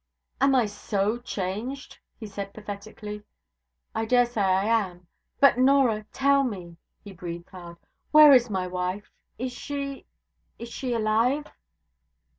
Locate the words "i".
0.55-0.65, 3.93-4.05, 4.41-4.63